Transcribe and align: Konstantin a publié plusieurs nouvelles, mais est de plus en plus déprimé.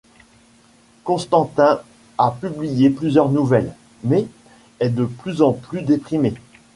Konstantin 1.03 1.79
a 2.17 2.31
publié 2.31 2.89
plusieurs 2.89 3.29
nouvelles, 3.29 3.75
mais 4.03 4.25
est 4.79 4.89
de 4.89 5.05
plus 5.05 5.43
en 5.43 5.53
plus 5.53 5.83
déprimé. 5.83 6.33